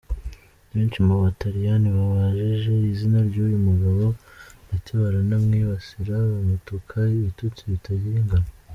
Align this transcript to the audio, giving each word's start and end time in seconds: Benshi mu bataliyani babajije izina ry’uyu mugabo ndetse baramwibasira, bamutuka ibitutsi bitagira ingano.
Benshi 0.73 0.99
mu 1.07 1.15
bataliyani 1.23 1.87
babajije 1.97 2.71
izina 2.93 3.19
ry’uyu 3.29 3.57
mugabo 3.67 4.05
ndetse 4.65 4.91
baramwibasira, 5.01 6.13
bamutuka 6.33 6.95
ibitutsi 7.17 7.61
bitagira 7.73 8.15
ingano. 8.23 8.49